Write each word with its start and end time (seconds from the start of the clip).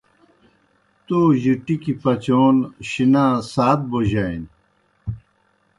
تو 1.05 1.19
جیْ 1.41 1.53
ٹِکیْ 1.65 1.93
پچون 2.01 2.55
شِنا 2.89 3.25
سات 3.53 3.79
بوجانیْ۔ 3.89 4.47